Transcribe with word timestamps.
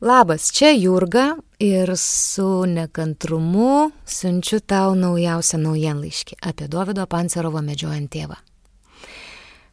Labas, 0.00 0.52
čia 0.52 0.70
Jurga 0.76 1.36
ir 1.58 1.96
su 1.96 2.66
nekantrumu 2.66 3.90
siunčiu 4.04 4.58
tau 4.60 4.92
naujausią 4.94 5.56
naujienlaiškį 5.62 6.34
apie 6.44 6.66
Davido 6.68 7.06
Pancerovo 7.08 7.62
medžiojant 7.64 8.10
tėvą. 8.12 8.36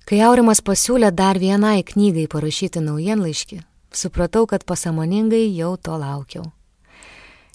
Kai 0.07 0.21
Aurimas 0.23 0.61
pasiūlė 0.63 1.09
dar 1.11 1.35
vienai 1.43 1.83
knygai 1.83 2.29
parašyti 2.31 2.79
naujienlaiškį, 2.85 3.57
supratau, 3.91 4.45
kad 4.47 4.63
pasamoningai 4.63 5.41
jau 5.57 5.73
to 5.75 5.97
laukiau. 5.99 6.45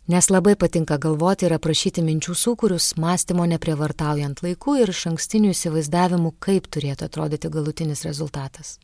Nes 0.08 0.28
labai 0.28 0.52
patinka 0.56 0.98
galvoti 1.00 1.48
ir 1.48 1.54
aprašyti 1.56 2.04
minčių 2.04 2.36
sukūrius, 2.36 2.90
mąstymo 3.00 3.46
neprievartaujant 3.48 4.42
laiku 4.44 4.76
ir 4.76 4.92
iš 4.92 5.06
ankstinių 5.14 5.54
įsivaizdavimų, 5.56 6.34
kaip 6.36 6.68
turėtų 6.68 7.08
atrodyti 7.08 7.48
galutinis 7.48 8.04
rezultatas. 8.04 8.76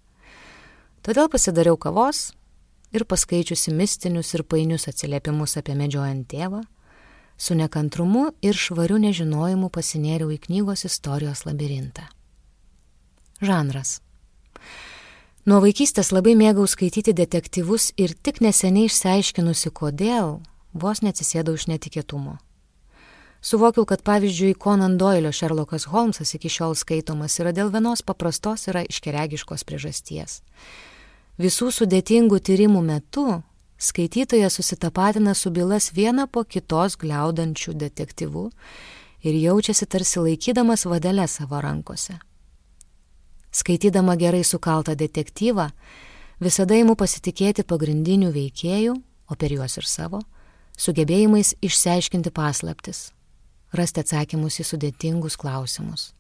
Todėl 1.05 1.29
pasidariau 1.29 1.77
kavos 1.77 2.31
ir 2.95 3.05
paskaičiusi 3.11 3.75
mistinius 3.75 4.35
ir 4.35 4.45
painius 4.47 4.87
atsiliepimus 4.89 5.59
apie 5.59 5.75
medžiojant 5.79 6.27
tėvą, 6.31 6.63
su 7.37 7.57
nekantrumu 7.59 8.29
ir 8.43 8.55
švariu 8.55 9.01
nežinojimu 9.03 9.71
pasinėriau 9.75 10.31
į 10.31 10.39
knygos 10.47 10.87
istorijos 10.87 11.45
labirintą. 11.49 12.07
Žanras. 13.43 13.99
Nuo 15.45 15.59
vaikystės 15.61 16.13
labai 16.15 16.37
mėgau 16.39 16.65
skaityti 16.71 17.13
detektyvus 17.13 17.91
ir 18.01 18.15
tik 18.15 18.41
neseniai 18.41 18.89
išsiaiškinusi, 18.89 19.75
kodėl, 19.75 20.39
vos 20.73 21.03
neatsisėdau 21.05 21.59
iš 21.59 21.67
netikėtumo. 21.69 22.39
Suvokiau, 23.45 23.85
kad 23.85 24.01
pavyzdžiui, 24.07 24.55
Conan 24.57 24.95
Doilio 24.97 25.35
Sherlockas 25.35 25.85
Holmesas 25.93 26.33
iki 26.39 26.49
šiol 26.49 26.73
skaitomas 26.81 27.37
yra 27.43 27.53
dėl 27.53 27.69
vienos 27.75 28.01
paprastos 28.01 28.71
yra 28.73 28.87
iškeregiškos 28.89 29.67
priežasties 29.69 30.41
Visų 31.35 31.73
sudėtingų 31.75 32.39
tyrimų 32.47 32.81
metu 32.87 33.43
skaitytojas 33.79 34.55
susitapatina 34.55 35.35
su 35.35 35.51
bylas 35.51 35.91
vieną 35.91 36.29
po 36.31 36.45
kitos 36.45 36.95
gliaudančių 36.95 37.75
detektyvų 37.75 38.45
ir 39.27 39.41
jaučiasi 39.43 39.89
tarsi 39.91 40.23
laikydamas 40.23 40.87
vadelę 40.87 41.27
savo 41.29 41.59
rankose. 41.61 42.21
Skaitydama 43.51 44.15
gerai 44.15 44.45
sukaltą 44.45 44.95
detektyvą, 44.95 45.69
visada 46.39 46.79
įimu 46.79 46.95
pasitikėti 46.95 47.67
pagrindinių 47.67 48.31
veikėjų, 48.35 48.95
o 49.31 49.35
per 49.35 49.55
juos 49.55 49.79
ir 49.79 49.91
savo, 49.91 50.23
sugebėjimais 50.79 51.57
išsiaiškinti 51.63 52.31
paslaptis, 52.35 53.09
rasti 53.73 54.07
atsakymus 54.07 54.61
į 54.63 54.71
sudėtingus 54.71 55.39
klausimus. 55.39 56.13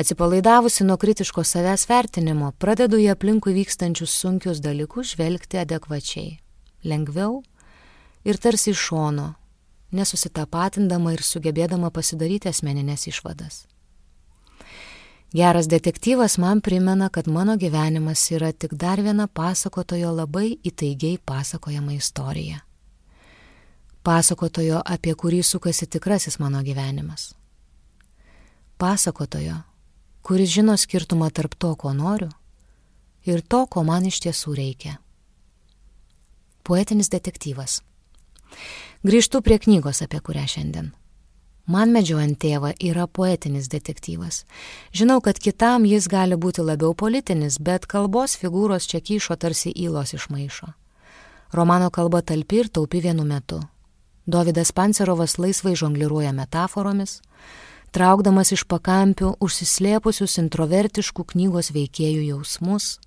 Atsipalaidavusi 0.00 0.84
nuo 0.84 0.96
kritiško 0.96 1.42
savęs 1.44 1.82
vertinimo, 1.88 2.54
pradedu 2.56 2.96
į 2.96 3.10
aplinkui 3.12 3.52
vykstančius 3.52 4.14
sunkius 4.22 4.62
dalykus 4.64 5.10
žvelgti 5.12 5.60
adekvačiai, 5.60 6.38
lengviau 6.88 7.42
ir 8.24 8.38
tarsi 8.40 8.72
iš 8.72 8.80
šono, 8.86 9.26
nesusitapatindama 9.92 11.12
ir 11.12 11.20
sugebėdama 11.20 11.92
pasidaryti 11.92 12.48
asmeninės 12.48 13.10
išvadas. 13.12 13.60
Geras 15.36 15.68
detektyvas 15.68 16.38
man 16.40 16.64
primena, 16.64 17.12
kad 17.12 17.28
mano 17.28 17.60
gyvenimas 17.60 18.24
yra 18.32 18.54
tik 18.56 18.72
dar 18.72 19.04
viena 19.04 19.28
pasakotojo 19.28 20.16
labai 20.16 20.56
įtaigiai 20.64 21.20
pasakojama 21.20 21.92
istorija. 22.00 22.64
Pasakotojo, 24.02 24.80
apie 24.80 25.12
kurį 25.12 25.44
sukasi 25.44 25.86
tikrasis 25.86 26.40
mano 26.40 26.64
gyvenimas. 26.64 27.34
Pasakotojo, 28.80 29.60
kuris 30.22 30.52
žino 30.52 30.76
skirtumą 30.76 31.30
tarp 31.30 31.54
to, 31.54 31.74
ko 31.74 31.92
noriu, 31.96 32.30
ir 33.24 33.42
to, 33.42 33.66
ko 33.66 33.84
man 33.84 34.06
iš 34.06 34.20
tiesų 34.26 34.54
reikia. 34.56 34.96
Poetinis 36.64 37.10
detektyvas. 37.12 37.80
Grįžtu 39.06 39.40
prie 39.42 39.58
knygos, 39.58 40.02
apie 40.04 40.20
kurią 40.20 40.46
šiandien. 40.54 40.90
Man 41.70 41.92
medžiojant 41.94 42.38
tėvą 42.42 42.72
yra 42.82 43.06
poetinis 43.06 43.68
detektyvas. 43.70 44.42
Žinau, 44.96 45.20
kad 45.22 45.38
kitam 45.38 45.84
jis 45.86 46.08
gali 46.10 46.34
būti 46.34 46.64
labiau 46.66 46.96
politinis, 46.98 47.60
bet 47.62 47.86
kalbos 47.86 48.34
figūros 48.40 48.88
čia 48.90 48.98
kyšo 49.00 49.36
tarsi 49.38 49.70
įlos 49.70 50.14
iš 50.16 50.26
maišo. 50.34 50.72
Romano 51.52 51.90
kalba 51.90 52.22
talpi 52.22 52.64
ir 52.64 52.68
taupi 52.68 53.02
vienu 53.04 53.24
metu. 53.24 53.60
Davidas 54.26 54.72
Pancerovas 54.72 55.38
laisvai 55.38 55.76
žongliruoja 55.78 56.32
metaforomis, 56.32 57.20
traukdamas 57.94 58.52
iš 58.54 58.64
pakampių 58.70 59.34
užsislėpusius 59.42 60.38
introvertiškų 60.42 61.24
knygos 61.32 61.70
veikėjų 61.74 62.24
jausmus, 62.30 62.98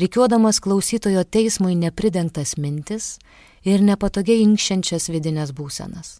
reikiuodamas 0.00 0.60
klausytojo 0.64 1.24
teismui 1.24 1.76
nepridengtas 1.78 2.56
mintis 2.56 3.18
ir 3.64 3.84
nepatogiai 3.84 4.42
inkščiančias 4.44 5.10
vidinės 5.12 5.54
būsenas. 5.56 6.18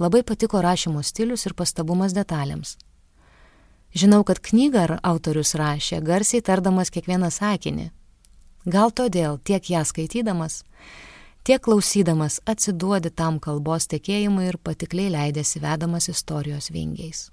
Labai 0.00 0.22
patiko 0.24 0.62
rašymo 0.64 1.02
stilius 1.04 1.44
ir 1.46 1.54
pastabumas 1.54 2.14
detalėms. 2.16 2.78
Žinau, 3.92 4.22
kad 4.24 4.38
knygą 4.38 5.00
autorius 5.02 5.56
rašė 5.58 5.98
garsiai 6.00 6.40
tardamas 6.46 6.92
kiekvieną 6.94 7.30
sakinį. 7.34 7.90
Gal 8.70 8.92
todėl 8.94 9.38
tiek 9.42 9.64
ją 9.72 9.82
skaitydamas 9.84 10.62
tiek 11.44 11.62
klausydamas 11.62 12.40
atsiduodi 12.46 13.10
tam 13.10 13.40
kalbos 13.40 13.88
tekėjimui 13.90 14.46
ir 14.48 14.58
patikliai 14.62 15.10
leidėsi 15.14 15.62
vedamas 15.62 16.08
istorijos 16.12 16.70
vingiais. 16.72 17.30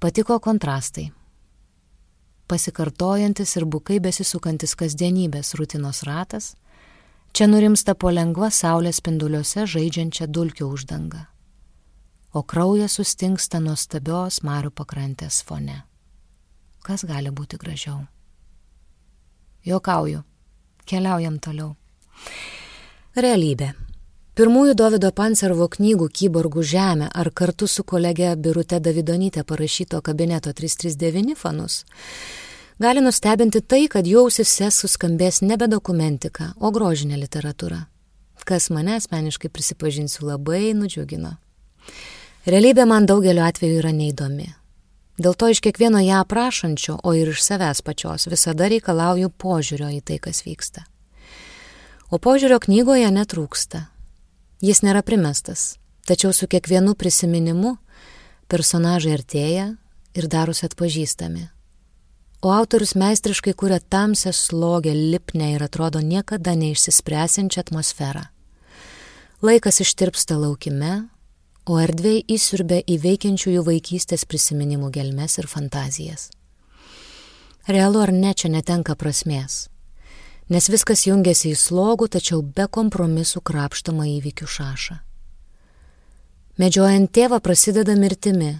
Patiko 0.00 0.38
kontrastai. 0.40 1.12
Pasikartojantis 2.48 3.56
ir 3.56 3.64
bukai 3.64 4.00
besisukantis 4.02 4.74
kasdienybės 4.76 5.54
rutinos 5.56 6.02
ratas, 6.04 6.52
čia 7.32 7.46
nurimsta 7.48 7.94
po 7.94 8.10
lengva 8.12 8.50
saulės 8.50 8.98
spinduliuose 9.00 9.64
žaidžiančią 9.74 10.26
dulkių 10.28 10.68
uždangą, 10.74 11.22
o 12.34 12.42
kraujas 12.42 12.98
sustingsta 12.98 13.60
nuostabios 13.60 14.42
marių 14.42 14.74
pakrantės 14.74 15.40
fone. 15.46 15.84
Kas 16.82 17.06
gali 17.06 17.30
būti 17.30 17.56
gražiau? 17.62 18.02
Jokauju, 19.64 20.24
keliaujam 20.84 21.38
toliau. 21.38 21.76
Realybė. 23.16 23.72
Pirmųjų 24.32 24.74
Davido 24.74 25.10
Pancervo 25.12 25.66
knygų 25.68 26.06
Kyborgų 26.08 26.62
žemė 26.64 27.10
ar 27.12 27.28
kartu 27.36 27.66
su 27.68 27.84
kolege 27.84 28.30
Birute 28.36 28.78
Davidonytė 28.80 29.44
parašyto 29.44 30.00
kabineto 30.00 30.54
339 30.56 31.36
fanus 31.36 31.82
gali 32.82 33.00
nustebinti 33.00 33.60
tai, 33.62 33.86
kad 33.90 34.06
jų 34.08 34.26
ausise 34.26 34.70
suskambės 34.74 35.42
nebe 35.44 35.68
dokumentika, 35.70 36.52
o 36.58 36.72
grožinė 36.74 37.20
literatūra, 37.20 37.84
kas 38.48 38.70
mane 38.74 38.96
asmeniškai 38.98 39.50
prisipažinsiu 39.52 40.26
labai 40.26 40.72
nudžiugino. 40.74 41.36
Realybė 42.46 42.86
man 42.90 43.06
daugeliu 43.06 43.44
atveju 43.46 43.78
yra 43.78 43.92
neįdomi. 43.94 44.48
Dėl 45.22 45.36
to 45.38 45.50
iš 45.52 45.60
kiekvieno 45.62 46.00
ją 46.02 46.22
aprašančio, 46.24 46.96
o 47.04 47.12
ir 47.14 47.30
iš 47.30 47.44
savęs 47.44 47.84
pačios 47.86 48.26
visada 48.32 48.66
reikalauju 48.72 49.30
požiūrio 49.38 49.92
į 49.92 50.00
tai, 50.08 50.18
kas 50.18 50.42
vyksta. 50.46 50.86
O 52.12 52.18
požiūrio 52.20 52.58
knygoje 52.60 53.08
netrūksta. 53.08 53.86
Jis 54.60 54.82
nėra 54.84 55.00
primestas, 55.00 55.78
tačiau 56.04 56.34
su 56.36 56.44
kiekvienu 56.44 56.92
prisiminimu 56.92 57.78
personažai 58.52 59.14
artėja 59.16 59.70
ir 60.12 60.26
darosi 60.28 60.66
atpažįstami. 60.68 61.46
O 62.44 62.52
autorius 62.52 62.92
meistriškai 63.00 63.54
kuria 63.56 63.80
tamsią 63.80 64.34
slogę, 64.36 64.92
lipnę 64.92 65.54
ir 65.54 65.64
atrodo 65.64 66.04
niekada 66.04 66.52
neišsispręsiančią 66.52 67.64
atmosferą. 67.64 68.26
Laikas 69.40 69.80
ištirpsta 69.80 70.36
laukime, 70.36 71.08
o 71.64 71.80
erdvėj 71.80 72.26
įsiurbia 72.28 72.84
įveikiančiųjų 72.92 73.64
vaikystės 73.72 74.28
prisiminimų 74.28 74.92
gelmes 74.92 75.40
ir 75.40 75.48
fantazijas. 75.48 76.28
Realu 77.64 78.04
ar 78.04 78.12
ne 78.12 78.36
čia 78.36 78.52
netenka 78.52 79.00
prasmės 79.00 79.71
nes 80.52 80.68
viskas 80.68 81.06
jungiasi 81.06 81.54
į 81.54 81.56
slogų, 81.56 82.10
tačiau 82.12 82.42
be 82.44 82.66
kompromisų 82.68 83.40
krapštamą 83.40 84.04
įvykių 84.18 84.48
šašą. 84.56 84.98
Medžiojant 86.60 87.08
tėvą 87.16 87.38
prasideda 87.40 87.94
mirtimi, 87.96 88.58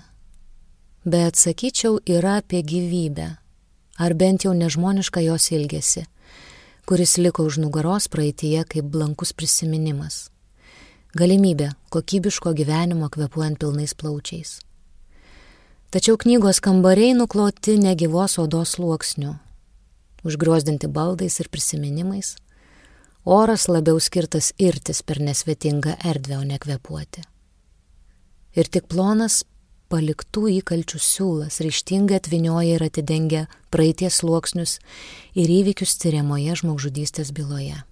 bet 1.05 1.37
sakyčiau 1.37 1.99
yra 2.09 2.39
apie 2.41 2.63
gyvybę, 2.65 3.29
ar 4.01 4.15
bent 4.17 4.47
jau 4.47 4.55
nežmonišką 4.57 5.27
jos 5.27 5.51
ilgesi, 5.53 6.07
kuris 6.89 7.19
liko 7.21 7.45
už 7.45 7.61
nugaros 7.61 8.09
praeitie 8.09 8.65
kaip 8.65 8.89
blankus 8.89 9.37
prisiminimas. 9.37 10.31
Galimybė 11.13 11.75
kokybiško 11.93 12.55
gyvenimo 12.57 13.13
kvepuojant 13.13 13.61
pilnais 13.61 13.93
plaučiais. 13.93 14.63
Tačiau 15.93 16.17
knygos 16.17 16.65
kambariai 16.65 17.13
nukloti 17.13 17.77
negyvos 17.77 18.39
odos 18.41 18.79
sluoksniu, 18.79 19.37
užgriozdinti 20.25 20.89
baldais 20.89 21.39
ir 21.41 21.51
prisiminimais. 21.53 22.37
Oras 23.25 23.69
labiau 23.69 24.01
skirtas 24.03 24.51
irtis 24.59 25.03
per 25.03 25.21
nesvetingą 25.23 25.95
erdvę, 26.03 26.39
o 26.39 26.45
ne 26.45 26.59
kvepuoti. 26.59 27.23
Ir 28.59 28.69
tik 28.69 28.89
plonas 28.91 29.45
paliktų 29.93 30.49
įkalčių 30.59 30.99
siūlas 31.05 31.61
ryštingai 31.65 32.19
atvinioja 32.19 32.79
ir 32.79 32.85
atidengia 32.87 33.43
praeities 33.71 34.21
sluoksnius 34.23 34.79
ir 35.39 35.53
įvykius 35.53 35.99
tyriamoje 36.01 36.57
žmogžudystės 36.63 37.33
byloje. 37.37 37.83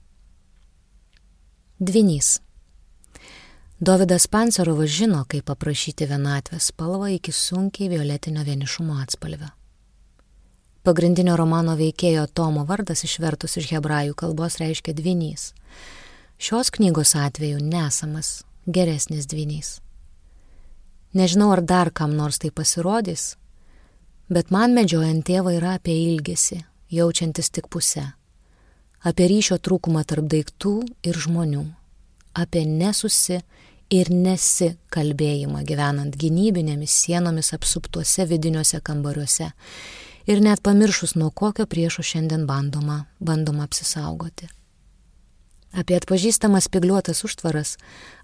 Dvinys. 1.80 2.40
Davidas 3.80 4.26
Pancerovas 4.28 4.90
žino, 4.92 5.22
kaip 5.24 5.46
paprašyti 5.48 6.08
vienatvės 6.10 6.68
spalvą 6.74 7.14
iki 7.14 7.32
sunkiai 7.32 7.88
violetinio 7.88 8.44
vienišumo 8.44 8.98
atspalvio. 9.00 9.48
Pagrindinio 10.80 11.34
romano 11.36 11.74
veikėjo 11.76 12.22
Tomo 12.32 12.62
vardas 12.64 13.02
išvertus 13.04 13.58
iš 13.60 13.66
hebrajų 13.74 14.14
kalbos 14.16 14.54
reiškia 14.62 14.94
dvinys. 14.96 15.50
Šios 16.40 16.72
knygos 16.72 17.12
atveju 17.20 17.58
nesamas, 17.60 18.46
geresnis 18.64 19.28
dvinys. 19.28 19.74
Nežinau, 21.12 21.50
ar 21.52 21.60
dar 21.60 21.92
kam 21.92 22.16
nors 22.16 22.40
tai 22.40 22.48
pasirodys, 22.48 23.34
bet 24.32 24.48
man 24.48 24.72
medžiojant 24.72 25.26
tėvą 25.28 25.52
yra 25.58 25.76
apie 25.76 25.98
ilgesį, 26.14 26.62
jaučiantis 26.96 27.52
tik 27.52 27.68
pusę, 27.68 28.06
apie 29.04 29.28
ryšio 29.28 29.60
trūkumą 29.60 30.06
tarp 30.08 30.32
daiktų 30.32 30.76
ir 31.04 31.24
žmonių, 31.28 31.66
apie 32.32 32.64
nesusi 32.64 33.42
ir 33.92 34.08
nesikalbėjimą 34.08 35.60
gyvenant 35.68 36.16
gynybinėmis 36.16 37.02
sienomis 37.04 37.52
apsuptuose 37.52 38.24
vidiniuose 38.30 38.80
kambariuose 38.80 39.50
ir 40.26 40.40
net 40.42 40.62
pamiršus, 40.62 41.14
nuo 41.14 41.30
kokio 41.30 41.66
priešo 41.66 42.02
šiandien 42.02 42.46
bandoma, 42.46 43.04
bandoma 43.18 43.64
apsisaugoti. 43.64 44.48
Apie 45.72 45.96
atpažįstamas 45.96 46.66
spigliuotas 46.66 47.24
užtvaras, 47.24 47.76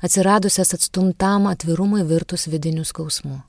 atsiradusias 0.03 0.75
atstumtam 0.75 1.47
atvirumui 1.47 2.03
virtus 2.05 2.49
vidinių 2.51 2.85
skausmų. 2.85 3.41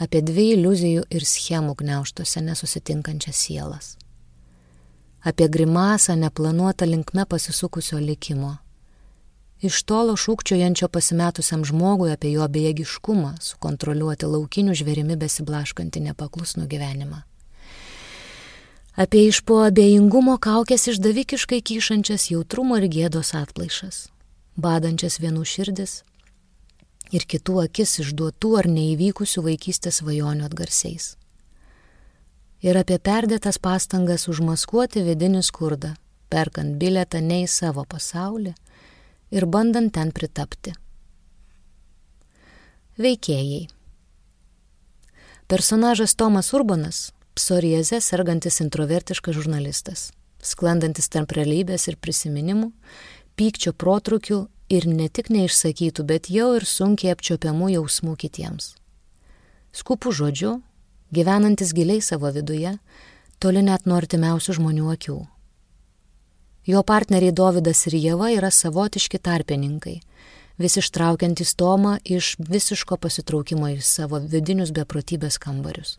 Apie 0.00 0.20
dvi 0.24 0.50
iliuzijų 0.54 1.06
ir 1.10 1.24
schemų 1.24 1.76
gneuštose 1.80 2.40
nesusitinkančias 2.44 3.44
sielas. 3.46 3.94
Apie 5.24 5.48
grimasą 5.48 6.16
neplanuotą 6.16 6.88
linkme 6.88 7.26
pasisukusio 7.28 8.00
likimo 8.00 8.56
iš 9.60 9.82
tolo 9.82 10.16
šūkčiojančio 10.16 10.88
pasimetusiam 10.88 11.64
žmogui 11.68 12.12
apie 12.12 12.32
jo 12.32 12.46
bejėgiškumą 12.48 13.34
sukontroliuoti 13.44 14.28
laukinių 14.34 14.76
žvėrimi 14.80 15.18
besiblaškantį 15.20 16.06
nepaklusnų 16.08 16.66
gyvenimą. 16.70 17.20
Apie 19.00 19.22
iš 19.30 19.38
po 19.48 19.62
abejingumo 19.64 20.34
kaukės 20.36 20.82
išdavikiškai 20.92 21.62
kyšančias 21.64 22.26
jautrumo 22.34 22.76
ir 22.76 22.84
gėdos 22.92 23.30
atplaišas, 23.38 24.10
badančias 24.60 25.16
vienų 25.22 25.46
širdis 25.48 26.02
ir 27.08 27.24
kitų 27.24 27.62
akis 27.64 27.94
išduotų 28.04 28.50
ar 28.60 28.68
neįvykusių 28.70 29.44
vaikystės 29.46 30.02
svajonių 30.02 30.44
atgarsiais. 30.50 31.14
Ir 32.60 32.76
apie 32.76 32.98
perdėtas 33.00 33.56
pastangas 33.56 34.28
užmaskuoti 34.28 35.00
vidinį 35.06 35.40
skurdą, 35.48 35.94
perkant 36.28 36.76
biletą 36.76 37.22
ne 37.24 37.42
į 37.44 37.48
savo 37.48 37.86
pasaulį, 37.88 38.52
ir 39.32 39.46
bandant 39.46 39.94
ten 39.96 40.12
pritapti. 40.12 40.74
Veikėjai. 43.00 43.64
Personažas 45.48 46.14
Tomas 46.14 46.52
Urbanas- 46.52 47.12
psoriaze 47.34 48.00
sergantis 48.00 48.60
introvertiškas 48.64 49.36
žurnalistas, 49.36 50.10
sklandantis 50.42 51.08
tarp 51.12 51.32
realybės 51.36 51.88
ir 51.90 51.98
prisiminimų, 52.00 52.70
pykčio 53.36 53.72
protrukių 53.72 54.44
ir 54.70 54.86
ne 54.86 55.08
tik 55.08 55.30
neišsakytų, 55.34 56.06
bet 56.06 56.30
jau 56.30 56.52
ir 56.58 56.66
sunkiai 56.66 57.14
apčiopiamų 57.14 57.72
jausmų 57.76 58.16
kitiems. 58.20 58.74
Skupų 59.74 60.12
žodžiu, 60.14 60.56
gyvenantis 61.14 61.74
giliai 61.74 62.02
savo 62.02 62.30
viduje, 62.34 62.76
toli 63.38 63.62
net 63.66 63.86
nuo 63.86 63.98
artimiausių 64.00 64.58
žmonių 64.58 64.90
akių. 64.94 65.18
Jo 66.70 66.82
partneriai 66.86 67.32
Dovydas 67.32 67.86
ir 67.88 67.96
Jėva 67.96 68.28
yra 68.34 68.50
savotiški 68.52 69.18
tarpininkai, 69.22 69.96
vis 70.60 70.76
ištraukiantys 70.76 71.54
Tomą 71.56 71.96
iš 72.04 72.34
visiško 72.38 73.00
pasitraukimo 73.00 73.70
į 73.72 73.80
savo 73.80 74.20
vidinius 74.20 74.74
beprotybės 74.76 75.40
kambarius. 75.40 75.96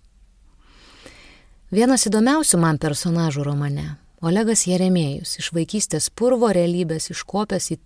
Vienas 1.72 2.04
įdomiausių 2.04 2.58
man 2.60 2.76
personažų 2.84 3.46
romane- 3.48 3.94
Olegas 4.28 4.66
Jeremėjus, 4.68 5.38
iš 5.40 5.54
vaikystės 5.56 6.10
purvo 6.12 6.50
realybės 6.52 7.06
iškopęs 7.14 7.72
į 7.72 7.78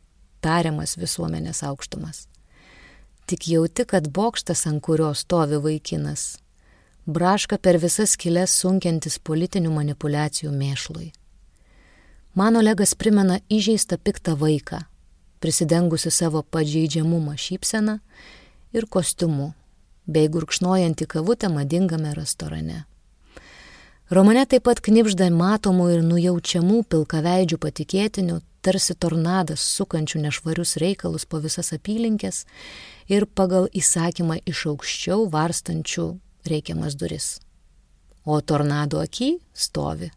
tariamas 0.41 0.95
visuomenės 0.97 1.61
aukštumas. 1.61 2.25
Tik 3.27 3.45
jauti, 3.47 3.85
kad 3.85 4.09
bokštas, 4.09 4.65
ant 4.65 4.81
kurio 4.81 5.13
stovi 5.13 5.59
vaikinas, 5.61 6.39
braška 7.05 7.59
per 7.61 7.77
visas 7.77 8.17
kilės 8.17 8.57
sunkiantis 8.57 9.19
politinių 9.19 9.69
manipulacijų 9.69 10.49
mėšlui. 10.49 11.11
Man 12.33 12.55
Olegas 12.55 12.95
primena 12.95 13.39
įžeistą 13.49 13.97
piktą 14.01 14.33
vaiką, 14.35 14.81
prisidengusi 15.39 16.09
savo 16.09 16.41
pažeidžiamumą 16.41 17.38
šypseną 17.38 17.99
ir 18.73 18.88
kostiumu, 18.88 19.53
bei 20.07 20.27
gurkšnojantį 20.27 21.05
kavutę 21.05 21.49
madingame 21.49 22.15
restorane. 22.15 22.85
Romane 24.09 24.43
taip 24.45 24.67
pat 24.67 24.77
knipžda 24.85 25.31
matomų 25.33 25.87
ir 25.95 26.03
nujaučiamų 26.05 26.83
pilkaveidžių 26.93 27.57
patikėtinių, 27.57 28.35
tarsi 28.61 28.93
tornadas 28.93 29.63
sukančių 29.65 30.21
nešvarius 30.27 30.75
reikalus 30.81 31.25
po 31.25 31.39
visas 31.41 31.71
apylinkės 31.73 32.43
ir 33.09 33.25
pagal 33.25 33.65
įsakymą 33.73 34.37
iš 34.45 34.67
aukščiau 34.69 35.25
varstančių 35.33 36.05
reikiamas 36.45 36.93
duris. 37.01 37.39
O 38.25 38.37
tornado 38.41 39.01
aky 39.01 39.39
stovi 39.53 40.11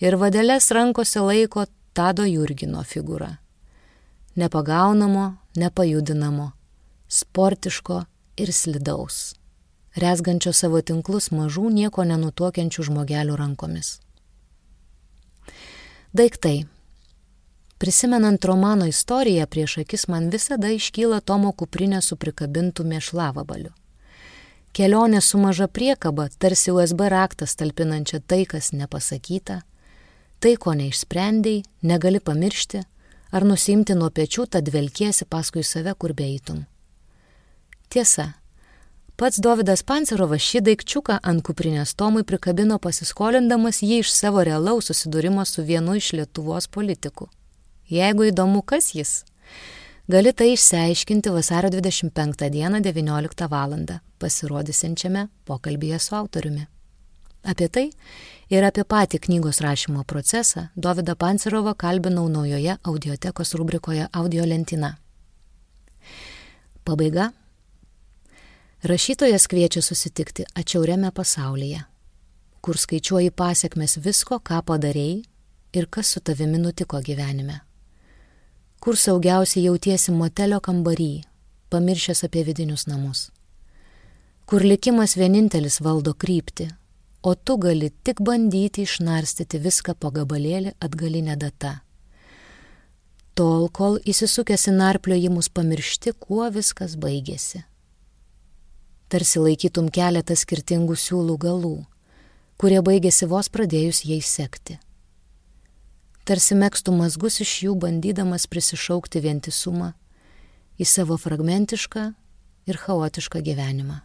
ir 0.00 0.16
vadelės 0.16 0.70
rankose 0.72 1.20
laiko 1.20 1.66
Tado 1.92 2.24
Jurgino 2.24 2.80
figūrą. 2.80 3.34
Nepagaunamo, 4.40 5.34
nepajudinamo, 5.58 6.52
sportiško 7.08 8.04
ir 8.40 8.52
slidaus, 8.56 9.34
resgančio 9.96 10.52
savo 10.52 10.80
tinklus 10.80 11.30
mažų 11.30 11.70
nieko 11.72 12.04
nenutokiančių 12.04 12.88
žmogelių 12.90 13.36
rankomis. 13.36 13.98
Daiktai. 16.12 16.66
Prisimenant 17.78 18.44
romano 18.44 18.88
istoriją, 18.90 19.46
prieš 19.46 19.78
akis 19.84 20.08
man 20.08 20.30
visada 20.34 20.72
iškyla 20.74 21.20
Tomo 21.20 21.52
kuprinė 21.52 22.02
su 22.02 22.16
prikabintų 22.16 22.84
mėšlavabaliu. 22.84 23.70
Kelionė 24.74 25.20
su 25.22 25.38
maža 25.38 25.68
priekaba, 25.68 26.28
tarsi 26.38 26.74
USB 26.74 27.06
raktas 27.08 27.54
talpinančia 27.56 28.18
tai, 28.20 28.44
kas 28.50 28.72
nepasakyta, 28.72 29.62
Tai, 30.38 30.52
ko 30.62 30.70
neišsprendėjai, 30.78 31.64
negali 31.82 32.20
pamiršti 32.22 32.84
ar 33.34 33.44
nusimti 33.46 33.96
nuo 33.98 34.10
pečių, 34.14 34.46
tad 34.46 34.70
velkiesi 34.70 35.26
paskui 35.26 35.64
save, 35.66 35.94
kur 35.98 36.14
beeitum. 36.14 36.62
Tiesa, 37.90 38.28
pats 39.18 39.40
Davidas 39.42 39.82
Pancerovas 39.82 40.44
šį 40.46 40.60
daikčiuką 40.68 41.16
ant 41.26 41.42
kuprinės 41.46 41.96
Tomui 41.98 42.22
prikabino 42.26 42.76
pasiskolindamas 42.78 43.80
jį 43.82 43.98
iš 44.04 44.12
savo 44.14 44.44
realaus 44.46 44.90
susidūrimo 44.92 45.42
su 45.48 45.64
vienu 45.66 45.96
iš 45.98 46.12
Lietuvos 46.14 46.68
politikų. 46.70 47.26
Jeigu 47.90 48.28
įdomu, 48.28 48.62
kas 48.62 48.92
jis, 48.94 49.24
gali 50.06 50.30
tai 50.32 50.52
išsiaiškinti 50.52 51.32
vasario 51.34 51.72
25 51.74 52.50
dieną 52.54 52.82
19 52.84 53.48
val. 53.50 53.74
pasirodysiančiame 54.18 55.28
pokalbėje 55.46 55.98
su 55.98 56.14
autoriumi. 56.14 56.66
Apie 57.42 57.68
tai 57.68 57.90
ir 58.50 58.64
apie 58.64 58.84
patį 58.84 59.18
knygos 59.26 59.60
rašymo 59.60 60.04
procesą 60.04 60.68
Dovydą 60.76 61.14
Pancerovą 61.14 61.74
kalbinau 61.74 62.28
naujoje 62.28 62.78
audiotekos 62.82 63.54
rubrikoje 63.54 64.08
Audio 64.12 64.44
lentyna. 64.46 64.96
Pabaiga. 66.84 67.32
Rašytojas 68.82 69.48
kviečia 69.50 69.82
susitikti 69.82 70.44
atšiauriame 70.54 71.10
pasaulyje, 71.10 71.80
kur 72.62 72.76
skaičiuoji 72.78 73.32
pasiekmes 73.34 73.96
visko, 73.98 74.36
ką 74.38 74.60
padarėjai 74.62 75.24
ir 75.74 75.86
kas 75.90 76.12
su 76.14 76.20
tavimi 76.22 76.60
nutiko 76.62 77.00
gyvenime. 77.02 77.56
Kur 78.78 78.94
saugiausiai 78.94 79.64
jautiesi 79.64 80.12
motelio 80.14 80.60
kambarį, 80.62 81.24
pamiršęs 81.74 82.22
apie 82.28 82.44
vidinius 82.46 82.86
namus. 82.86 83.32
Kur 84.46 84.62
likimas 84.62 85.16
vienintelis 85.18 85.80
valdo 85.82 86.12
kryptį, 86.14 86.68
o 87.22 87.34
tu 87.34 87.56
gali 87.58 87.90
tik 87.90 88.22
bandyti 88.22 88.84
išnarstyti 88.86 89.58
viską 89.58 89.96
po 89.98 90.12
gabalėlį 90.14 90.76
atgalinę 90.78 91.34
datą. 91.34 91.80
Tol, 93.34 93.66
kol 93.74 93.98
įsisukęs 94.06 94.68
į 94.70 94.76
narpliojimus 94.78 95.50
pamiršti, 95.50 96.14
kuo 96.14 96.46
viskas 96.54 96.94
baigėsi. 96.94 97.64
Tarsi 99.08 99.40
laikytum 99.40 99.86
keletą 99.88 100.34
skirtingų 100.36 100.92
siūlų 101.00 101.38
galų, 101.40 101.76
kurie 102.60 102.82
baigėsi 102.84 103.24
vos 103.30 103.48
pradėjus 103.48 104.02
jais 104.04 104.28
sekti. 104.28 104.76
Tarsi 106.28 106.52
mėgstų 106.60 106.92
mazgus 106.92 107.38
iš 107.40 107.52
jų 107.64 107.76
bandydamas 107.80 108.44
prisišaukti 108.52 109.22
vientisumą 109.24 109.94
į 110.76 110.84
savo 110.84 111.16
fragmentišką 111.16 112.02
ir 112.68 112.80
chaotišką 112.82 113.40
gyvenimą. 113.46 114.02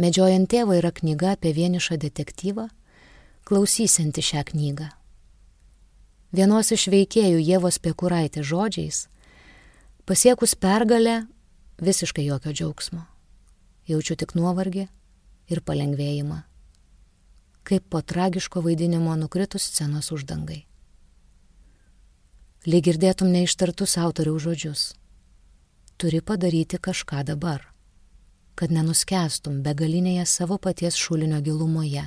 Medžiojant 0.00 0.48
tėvą 0.48 0.78
yra 0.80 0.88
knyga 0.96 1.34
apie 1.36 1.52
vienišą 1.52 1.98
detektyvą, 2.00 2.70
klausysinti 3.44 4.24
šią 4.24 4.46
knygą. 4.52 4.88
vienos 6.32 6.72
iš 6.72 6.86
veikėjų 6.88 7.42
Jėvos 7.42 7.76
Pekuraitė 7.82 8.40
žodžiais, 8.40 9.08
pasiekus 10.06 10.54
pergalę 10.54 11.26
visiškai 11.80 12.24
jokio 12.24 12.52
džiaugsmo. 12.52 13.04
Jaučiu 13.88 14.16
tik 14.16 14.34
nuovargį 14.38 14.86
ir 15.50 15.60
palengvėjimą, 15.66 16.42
kaip 17.66 17.88
po 17.90 18.02
tragiško 18.02 18.62
vaidinimo 18.62 19.16
nukritus 19.18 19.66
scenos 19.70 20.12
uždangai. 20.14 20.64
Lyg 22.68 22.84
girdėtum 22.84 23.32
neištartus 23.32 23.96
autoriaus 23.98 24.44
žodžius. 24.44 24.82
Turi 25.96 26.20
padaryti 26.20 26.76
kažką 26.76 27.24
dabar, 27.28 27.64
kad 28.54 28.72
nenuskestum 28.72 29.62
begalinėje 29.64 30.26
savo 30.28 30.58
paties 30.60 30.96
šulinio 31.00 31.40
gilumoje, 31.40 32.04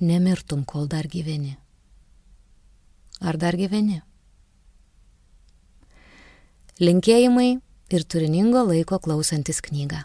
nemirtum, 0.00 0.64
kol 0.64 0.88
dar 0.88 1.08
gyveni. 1.08 1.58
Ar 3.20 3.36
dar 3.36 3.56
gyveni? 3.56 4.00
Linkėjimai 6.80 7.60
ir 7.92 8.06
turiningo 8.08 8.64
laiko 8.68 8.98
klausantis 9.02 9.60
knygą. 9.68 10.04